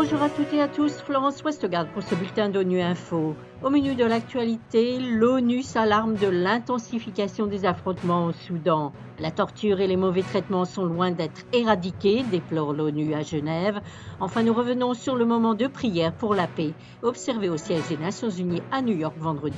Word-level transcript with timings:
Bonjour 0.00 0.22
à 0.22 0.30
toutes 0.30 0.52
et 0.54 0.62
à 0.62 0.68
tous, 0.68 0.92
Florence 1.00 1.42
Westgard 1.42 1.88
pour 1.88 2.02
ce 2.02 2.14
bulletin 2.14 2.48
d'ONU 2.48 2.80
Info. 2.80 3.34
Au 3.64 3.68
menu 3.68 3.94
de 3.94 4.04
l'actualité, 4.04 4.98
l'ONU 5.00 5.62
s'alarme 5.62 6.14
de 6.14 6.28
l'intensification 6.28 7.46
des 7.46 7.64
affrontements 7.64 8.26
au 8.26 8.32
Soudan. 8.32 8.92
La 9.18 9.32
torture 9.32 9.80
et 9.80 9.88
les 9.88 9.96
mauvais 9.96 10.22
traitements 10.22 10.66
sont 10.66 10.84
loin 10.84 11.10
d'être 11.10 11.44
éradiqués, 11.52 12.22
déplore 12.30 12.74
l'ONU 12.74 13.12
à 13.14 13.22
Genève. 13.22 13.80
Enfin, 14.20 14.44
nous 14.44 14.54
revenons 14.54 14.94
sur 14.94 15.16
le 15.16 15.24
moment 15.24 15.54
de 15.54 15.66
prière 15.66 16.12
pour 16.12 16.34
la 16.34 16.46
paix, 16.46 16.74
observé 17.02 17.48
au 17.48 17.56
siège 17.56 17.88
des 17.88 17.96
Nations 17.96 18.30
Unies 18.30 18.62
à 18.70 18.82
New 18.82 18.96
York 18.96 19.16
vendredi. 19.18 19.56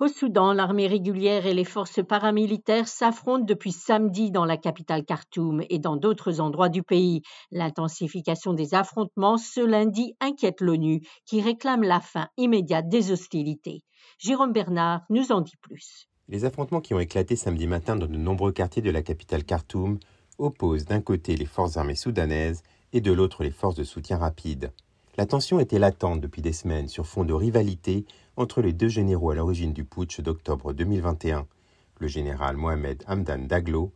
Au 0.00 0.08
Soudan, 0.08 0.54
l'armée 0.54 0.86
régulière 0.86 1.44
et 1.44 1.52
les 1.52 1.66
forces 1.66 2.02
paramilitaires 2.02 2.88
s'affrontent 2.88 3.44
depuis 3.44 3.70
samedi 3.70 4.30
dans 4.30 4.46
la 4.46 4.56
capitale 4.56 5.04
Khartoum 5.04 5.62
et 5.68 5.78
dans 5.78 5.96
d'autres 5.96 6.40
endroits 6.40 6.70
du 6.70 6.82
pays. 6.82 7.20
L'intensification 7.50 8.54
des 8.54 8.72
affrontements 8.72 9.36
ce 9.36 9.60
lundi 9.60 10.14
inquiète 10.20 10.62
l'ONU 10.62 11.02
qui 11.26 11.42
réclame 11.42 11.82
la 11.82 12.00
fin 12.00 12.28
immédiate 12.38 12.88
des 12.88 13.12
hostilités. 13.12 13.82
Jérôme 14.16 14.54
Bernard 14.54 15.02
nous 15.10 15.32
en 15.32 15.42
dit 15.42 15.58
plus. 15.60 16.08
Les 16.28 16.46
affrontements 16.46 16.80
qui 16.80 16.94
ont 16.94 17.00
éclaté 17.00 17.36
samedi 17.36 17.66
matin 17.66 17.94
dans 17.94 18.06
de 18.06 18.16
nombreux 18.16 18.52
quartiers 18.52 18.80
de 18.80 18.90
la 18.90 19.02
capitale 19.02 19.44
Khartoum 19.44 19.98
opposent 20.38 20.86
d'un 20.86 21.02
côté 21.02 21.36
les 21.36 21.44
forces 21.44 21.76
armées 21.76 21.94
soudanaises 21.94 22.62
et 22.94 23.02
de 23.02 23.12
l'autre 23.12 23.44
les 23.44 23.50
forces 23.50 23.74
de 23.74 23.84
soutien 23.84 24.16
rapide. 24.16 24.72
La 25.18 25.26
tension 25.26 25.60
était 25.60 25.78
latente 25.78 26.22
depuis 26.22 26.40
des 26.40 26.54
semaines 26.54 26.88
sur 26.88 27.06
fond 27.06 27.24
de 27.24 27.34
rivalité 27.34 28.06
entre 28.40 28.62
les 28.62 28.72
deux 28.72 28.88
généraux 28.88 29.30
à 29.30 29.34
l'origine 29.34 29.74
du 29.74 29.84
putsch 29.84 30.22
d'octobre 30.22 30.72
2021, 30.72 31.46
le 31.98 32.06
général 32.06 32.56
Mohamed 32.56 33.04
Hamdan 33.06 33.46
Daglo 33.46 33.92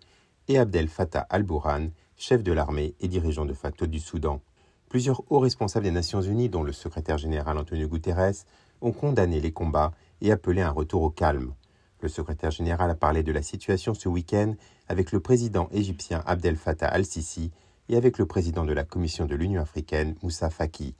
et 0.48 0.58
Abdel 0.58 0.88
Fattah 0.88 1.26
al-Burhan, 1.30 1.88
chef 2.18 2.42
de 2.42 2.52
l'armée 2.52 2.94
et 3.00 3.08
dirigeant 3.08 3.46
de 3.46 3.54
facto 3.54 3.86
du 3.86 4.00
Soudan. 4.00 4.42
Plusieurs 4.90 5.22
hauts 5.32 5.38
responsables 5.38 5.86
des 5.86 5.90
Nations 5.90 6.20
Unies, 6.20 6.50
dont 6.50 6.62
le 6.62 6.72
secrétaire 6.72 7.16
général 7.16 7.56
Antonio 7.56 7.88
Guterres, 7.88 8.44
ont 8.82 8.92
condamné 8.92 9.40
les 9.40 9.50
combats 9.50 9.92
et 10.20 10.30
appelé 10.30 10.60
un 10.60 10.70
retour 10.70 11.02
au 11.02 11.10
calme. 11.10 11.54
Le 12.02 12.08
secrétaire 12.10 12.50
général 12.50 12.90
a 12.90 12.94
parlé 12.94 13.22
de 13.22 13.32
la 13.32 13.40
situation 13.40 13.94
ce 13.94 14.10
week-end 14.10 14.56
avec 14.88 15.10
le 15.12 15.20
président 15.20 15.70
égyptien 15.72 16.22
Abdel 16.26 16.56
Fattah 16.56 16.88
al-Sisi 16.88 17.50
et 17.88 17.96
avec 17.96 18.18
le 18.18 18.26
président 18.26 18.66
de 18.66 18.74
la 18.74 18.84
Commission 18.84 19.24
de 19.24 19.36
l'Union 19.36 19.62
africaine, 19.62 20.16
Moussa 20.22 20.50
Faki. 20.50 20.94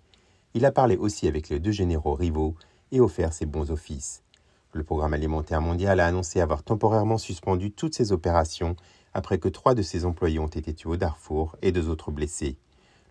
Il 0.54 0.64
a 0.64 0.72
parlé 0.72 0.96
aussi 0.96 1.28
avec 1.28 1.50
les 1.50 1.60
deux 1.60 1.72
généraux 1.72 2.14
rivaux 2.14 2.54
et 2.94 3.00
offert 3.00 3.32
ses 3.32 3.46
bons 3.46 3.70
offices. 3.70 4.22
Le 4.72 4.82
Programme 4.82 5.14
alimentaire 5.14 5.60
mondial 5.60 6.00
a 6.00 6.06
annoncé 6.06 6.40
avoir 6.40 6.62
temporairement 6.62 7.18
suspendu 7.18 7.70
toutes 7.70 7.94
ses 7.94 8.12
opérations 8.12 8.76
après 9.12 9.38
que 9.38 9.48
trois 9.48 9.74
de 9.74 9.82
ses 9.82 10.04
employés 10.04 10.38
ont 10.38 10.48
été 10.48 10.74
tués 10.74 10.90
au 10.90 10.96
Darfour 10.96 11.56
et 11.62 11.72
deux 11.72 11.88
autres 11.88 12.10
blessés. 12.10 12.56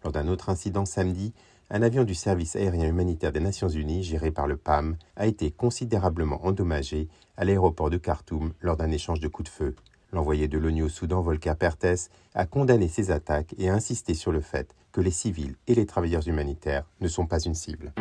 Lors 0.04 0.12
d'un 0.12 0.28
autre 0.28 0.50
incident 0.50 0.86
samedi, 0.86 1.34
un 1.70 1.82
avion 1.82 2.04
du 2.04 2.16
service 2.16 2.56
aérien 2.56 2.88
humanitaire 2.88 3.32
des 3.32 3.40
Nations 3.40 3.70
Unies, 3.70 4.04
géré 4.04 4.32
par 4.32 4.48
le 4.48 4.58
PAM, 4.58 4.98
a 5.16 5.28
été 5.28 5.52
considérablement 5.52 6.46
endommagé 6.46 7.08
à 7.38 7.46
l'aéroport 7.46 7.90
de 7.90 7.98
Khartoum 7.98 8.54
lors 8.62 8.78
d'un 8.78 8.92
échange 8.92 9.22
de 9.22 9.28
coups 9.28 9.50
de 9.50 9.56
feu. 9.56 9.76
L'envoyé 10.12 10.48
de 10.48 10.58
l'ONU 10.58 10.84
au 10.84 10.90
Soudan, 10.90 11.22
Volker 11.22 11.56
Pertes, 11.58 12.10
a 12.36 12.46
condamné 12.46 12.88
ces 12.88 13.10
attaques 13.10 13.56
et 13.58 13.70
a 13.70 13.74
insisté 13.74 14.14
sur 14.14 14.32
le 14.32 14.42
fait 14.42 14.76
que 14.92 15.02
les 15.02 15.12
civils 15.12 15.56
et 15.68 15.74
les 15.74 15.86
travailleurs 15.86 16.28
humanitaires 16.28 16.86
ne 17.02 17.08
sont 17.08 17.26
pas 17.26 17.40
une 17.40 17.56
cible. 17.56 17.94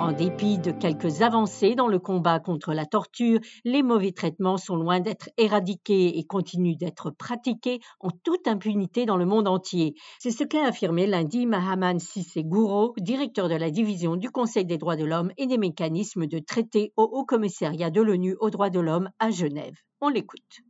En 0.00 0.12
dépit 0.12 0.58
de 0.58 0.72
quelques 0.72 1.22
avancées 1.22 1.76
dans 1.76 1.86
le 1.86 1.98
combat 1.98 2.40
contre 2.40 2.74
la 2.74 2.84
torture, 2.84 3.38
les 3.64 3.82
mauvais 3.82 4.10
traitements 4.12 4.56
sont 4.56 4.76
loin 4.76 5.00
d'être 5.00 5.30
éradiqués 5.38 6.18
et 6.18 6.24
continuent 6.24 6.76
d'être 6.76 7.10
pratiqués 7.10 7.80
en 8.00 8.10
toute 8.10 8.48
impunité 8.48 9.06
dans 9.06 9.16
le 9.16 9.24
monde 9.24 9.46
entier. 9.46 9.94
C'est 10.18 10.32
ce 10.32 10.42
qu'a 10.44 10.66
affirmé 10.66 11.06
lundi 11.06 11.46
Mahaman 11.46 12.00
Sissé 12.00 12.42
Gouro, 12.42 12.94
directeur 12.98 13.48
de 13.48 13.54
la 13.54 13.70
division 13.70 14.16
du 14.16 14.30
Conseil 14.30 14.64
des 14.64 14.78
droits 14.78 14.96
de 14.96 15.04
l'homme 15.04 15.32
et 15.38 15.46
des 15.46 15.58
mécanismes 15.58 16.26
de 16.26 16.38
traité 16.40 16.92
au 16.96 17.04
Haut 17.04 17.24
Commissariat 17.24 17.90
de 17.90 18.02
l'ONU 18.02 18.36
aux 18.40 18.50
droits 18.50 18.70
de 18.70 18.80
l'homme 18.80 19.10
à 19.20 19.30
Genève. 19.30 19.76
On 20.00 20.08
l'écoute. 20.08 20.60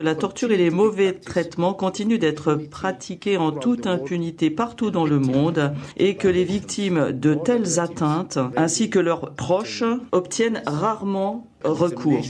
La 0.00 0.14
torture 0.14 0.50
et 0.50 0.56
les 0.56 0.70
mauvais 0.70 1.12
traitements 1.12 1.74
continuent 1.74 2.18
d'être 2.18 2.54
pratiqués 2.54 3.36
en 3.36 3.52
toute 3.52 3.86
impunité 3.86 4.50
partout 4.50 4.90
dans 4.90 5.06
le 5.06 5.20
monde 5.20 5.72
et 5.96 6.16
que 6.16 6.26
les 6.26 6.44
victimes 6.44 7.12
de 7.12 7.34
telles 7.34 7.78
atteintes 7.78 8.38
ainsi 8.56 8.90
que 8.90 8.98
leurs 8.98 9.34
proches 9.34 9.84
obtiennent 10.10 10.62
rarement 10.66 11.46
recours. 11.64 12.22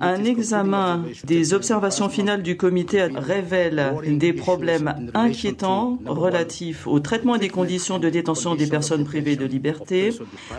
Un 0.00 0.24
examen 0.24 1.04
des 1.24 1.54
observations 1.54 2.08
finales 2.08 2.42
du 2.42 2.56
comité 2.56 3.08
révèle 3.14 3.94
des 4.06 4.32
problèmes 4.32 5.10
inquiétants 5.14 5.98
relatifs 6.06 6.86
au 6.86 7.00
traitement 7.00 7.36
et 7.36 7.38
des 7.38 7.48
conditions 7.48 7.98
de 7.98 8.08
détention 8.08 8.54
des 8.54 8.66
personnes 8.66 9.04
privées 9.04 9.36
de 9.36 9.44
liberté, 9.44 10.10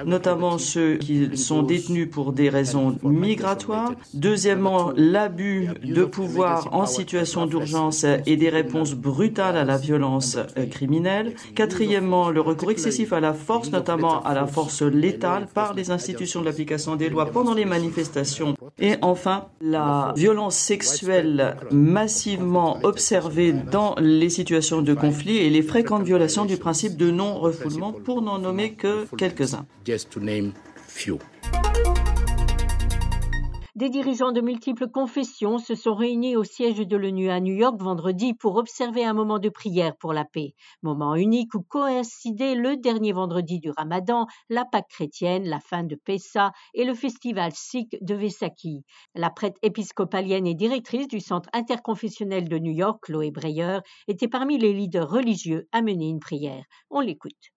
notamment 0.06 0.58
ceux 0.58 0.98
qui 0.98 1.38
sont 1.38 1.64
détenus 1.64 2.10
pour 2.10 2.34
des 2.34 2.50
raisons 2.50 2.98
migratoires. 3.04 3.94
Deuxièmement, 4.14 4.92
l'abus 5.12 5.70
de 5.84 6.04
pouvoir 6.04 6.70
en 6.74 6.86
situation 6.86 7.46
d'urgence 7.46 8.06
et 8.26 8.38
des 8.38 8.50
réponses 8.50 8.94
brutales 8.94 9.58
à 9.58 9.66
la 9.66 9.78
violence 9.78 10.38
criminelle. 10.72 11.34
Quatrièmement, 11.56 12.30
le 12.30 12.42
recours 12.42 12.72
excessif 12.72 13.14
à 13.14 13.20
la 13.20 13.34
force, 13.34 13.72
notamment 13.72 14.22
à 14.24 14.34
la 14.34 14.48
force 14.48 14.82
létale 14.82 15.48
par 15.54 15.74
les 15.74 15.92
institutions 15.92 16.42
de 16.42 16.46
l'application 16.46 16.96
des 16.96 17.10
lois 17.10 17.26
pendant 17.26 17.54
les 17.54 17.66
manifestations. 17.66 18.56
Et 18.80 18.96
enfin, 19.02 19.48
la 19.62 20.14
violence 20.16 20.56
sexuelle 20.56 21.56
massivement 21.72 22.80
observée 22.84 23.54
dans 23.54 23.96
les 24.00 24.30
situations 24.30 24.82
de 24.82 24.94
conflit 24.94 25.38
et 25.38 25.50
les 25.50 25.62
fréquentes 25.62 26.04
violations 26.04 26.46
du 26.46 26.58
principe 26.58 26.98
de 26.98 27.12
non-refoulement, 27.12 27.94
pour 27.94 28.22
n'en 28.22 28.40
nommer 28.40 28.74
que 28.74 29.06
quelques-uns. 29.18 29.66
Des 33.80 33.90
dirigeants 33.90 34.34
de 34.34 34.42
multiples 34.42 34.90
confessions 34.90 35.58
se 35.58 35.74
sont 35.74 35.96
réunis 35.96 36.36
au 36.36 36.44
siège 36.44 36.86
de 36.86 36.98
l'ONU 36.98 37.30
à 37.30 37.40
New 37.40 37.54
York 37.54 37.82
vendredi 37.82 38.34
pour 38.34 38.58
observer 38.58 39.06
un 39.06 39.14
moment 39.14 39.40
de 39.40 39.48
prière 39.48 39.96
pour 39.96 40.12
la 40.12 40.26
paix. 40.26 40.54
Moment 40.84 41.16
unique 41.16 41.54
où 41.54 41.62
coïncidait 41.62 42.56
le 42.56 42.76
dernier 42.76 43.14
vendredi 43.14 43.62
du 43.62 43.72
Ramadan, 43.72 44.28
la 44.50 44.66
Pâque 44.66 44.90
chrétienne, 44.90 45.48
la 45.48 45.62
fin 45.62 45.86
de 45.86 45.96
Pessa 45.96 46.52
et 46.74 46.84
le 46.84 46.94
festival 46.94 47.54
sikh 47.56 47.96
de 48.02 48.16
Vesaki. 48.16 48.84
La 49.16 49.30
prêtre 49.30 49.60
épiscopalienne 49.62 50.46
et 50.46 50.56
directrice 50.56 51.08
du 51.08 51.22
Centre 51.22 51.48
interconfessionnel 51.54 52.50
de 52.50 52.60
New 52.60 52.74
York, 52.74 53.00
Chloé 53.04 53.32
Breyer, 53.32 53.80
était 54.10 54.28
parmi 54.28 54.58
les 54.58 54.74
leaders 54.74 55.10
religieux 55.10 55.70
à 55.72 55.82
mener 55.82 56.10
une 56.10 56.20
prière. 56.20 56.66
On 56.90 57.00
l'écoute. 57.00 57.54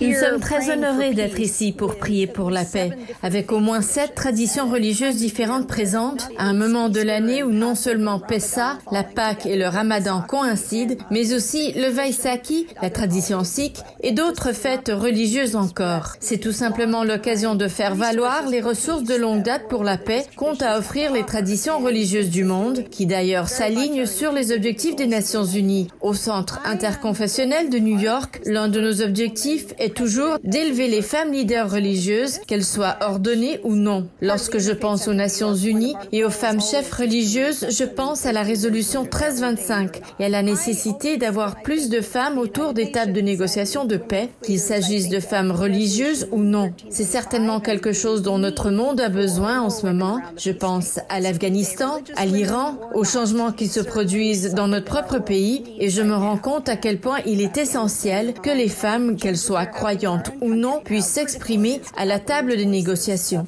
Nous 0.00 0.14
sommes 0.14 0.40
très 0.40 0.70
honorés 0.70 1.14
d'être 1.14 1.40
ici 1.40 1.72
pour 1.72 1.96
prier 1.96 2.26
pour 2.26 2.50
la 2.50 2.64
paix, 2.64 2.90
avec 3.22 3.52
au 3.52 3.58
moins 3.58 3.80
sept 3.80 4.14
traditions 4.14 4.68
religieuses 4.68 5.16
différentes 5.16 5.66
présentes 5.66 6.28
à 6.38 6.44
un 6.44 6.54
moment 6.54 6.88
de 6.88 7.00
l'année 7.00 7.42
où 7.42 7.50
non 7.50 7.74
seulement 7.74 8.20
Pessa, 8.20 8.78
la 8.92 9.02
Pâque 9.02 9.46
et 9.46 9.56
le 9.56 9.66
Ramadan 9.66 10.22
coïncident, 10.22 10.96
mais 11.10 11.34
aussi 11.34 11.72
le 11.72 11.88
Vaisakhi, 11.88 12.66
la 12.82 12.90
tradition 12.90 13.44
sikh, 13.44 13.78
et 14.00 14.12
d'autres 14.12 14.52
fêtes 14.52 14.92
religieuses 14.94 15.56
encore. 15.56 16.14
C'est 16.20 16.38
tout 16.38 16.52
simplement 16.52 17.02
l'occasion 17.02 17.54
de 17.54 17.68
faire 17.68 17.94
valoir 17.94 18.48
les 18.48 18.60
ressources 18.60 19.04
de 19.04 19.14
longue 19.14 19.42
date 19.42 19.68
pour 19.68 19.84
la 19.84 19.98
paix 19.98 20.24
qu'ont 20.36 20.56
à 20.60 20.78
offrir 20.78 21.12
les 21.12 21.24
traditions 21.24 21.78
religieuses 21.78 22.30
du 22.30 22.44
monde, 22.44 22.84
qui 22.90 23.06
d'ailleurs 23.06 23.48
s'alignent 23.48 24.06
sur 24.06 24.32
les 24.32 24.52
objectifs 24.52 24.96
des 24.96 25.06
Nations 25.06 25.44
Unies. 25.44 25.88
Au 26.00 26.14
centre 26.14 26.60
interconfessionnel 26.64 27.53
de 27.62 27.78
New 27.78 27.98
York, 27.98 28.40
l'un 28.46 28.66
de 28.66 28.80
nos 28.80 29.00
objectifs 29.00 29.66
est 29.78 29.94
toujours 29.94 30.38
d'élever 30.42 30.88
les 30.88 31.02
femmes 31.02 31.30
leaders 31.30 31.70
religieuses, 31.70 32.40
qu'elles 32.48 32.64
soient 32.64 32.96
ordonnées 33.00 33.60
ou 33.62 33.76
non. 33.76 34.08
Lorsque 34.20 34.58
je 34.58 34.72
pense 34.72 35.06
aux 35.06 35.14
Nations 35.14 35.54
Unies 35.54 35.94
et 36.10 36.24
aux 36.24 36.30
femmes 36.30 36.60
chefs 36.60 36.92
religieuses, 36.92 37.66
je 37.70 37.84
pense 37.84 38.26
à 38.26 38.32
la 38.32 38.42
résolution 38.42 39.02
1325 39.02 40.00
et 40.18 40.24
à 40.24 40.28
la 40.28 40.42
nécessité 40.42 41.16
d'avoir 41.16 41.62
plus 41.62 41.88
de 41.88 42.00
femmes 42.00 42.38
autour 42.38 42.74
des 42.74 42.90
tables 42.90 43.12
de 43.12 43.20
négociation 43.20 43.84
de 43.84 43.96
paix, 43.96 44.30
qu'il 44.42 44.58
s'agisse 44.58 45.08
de 45.08 45.20
femmes 45.20 45.52
religieuses 45.52 46.26
ou 46.32 46.42
non. 46.42 46.72
C'est 46.90 47.04
certainement 47.04 47.60
quelque 47.60 47.92
chose 47.92 48.22
dont 48.22 48.38
notre 48.38 48.70
monde 48.70 49.00
a 49.00 49.08
besoin 49.08 49.60
en 49.60 49.70
ce 49.70 49.86
moment. 49.86 50.20
Je 50.36 50.50
pense 50.50 50.98
à 51.08 51.20
l'Afghanistan, 51.20 52.00
à 52.16 52.26
l'Iran, 52.26 52.80
aux 52.94 53.04
changements 53.04 53.52
qui 53.52 53.68
se 53.68 53.80
produisent 53.80 54.54
dans 54.54 54.66
notre 54.66 54.86
propre 54.86 55.20
pays 55.20 55.62
et 55.78 55.88
je 55.88 56.02
me 56.02 56.14
rends 56.14 56.36
compte 56.36 56.68
à 56.68 56.76
quel 56.76 56.98
point 56.98 57.18
il 57.26 57.40
est 57.40 57.43
est 57.44 57.58
essentiel 57.58 58.32
que 58.32 58.50
les 58.50 58.68
femmes, 58.68 59.16
qu'elles 59.16 59.36
soient 59.36 59.66
croyantes 59.66 60.32
ou 60.40 60.54
non, 60.54 60.80
puissent 60.82 61.06
s'exprimer 61.06 61.80
à 61.96 62.06
la 62.06 62.18
table 62.18 62.56
des 62.56 62.64
négociations. 62.64 63.46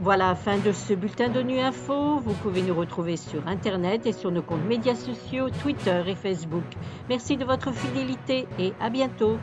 Voilà 0.00 0.34
fin 0.34 0.58
de 0.58 0.72
ce 0.72 0.94
bulletin 0.94 1.28
d'ONU 1.28 1.58
Info. 1.60 2.18
Vous 2.24 2.34
pouvez 2.34 2.62
nous 2.62 2.74
retrouver 2.74 3.16
sur 3.16 3.46
Internet 3.46 4.06
et 4.06 4.12
sur 4.12 4.30
nos 4.30 4.42
comptes 4.42 4.64
médias 4.66 4.94
sociaux, 4.94 5.48
Twitter 5.62 6.02
et 6.06 6.14
Facebook. 6.14 6.64
Merci 7.08 7.36
de 7.36 7.44
votre 7.44 7.72
fidélité 7.72 8.46
et 8.58 8.72
à 8.80 8.90
bientôt. 8.90 9.38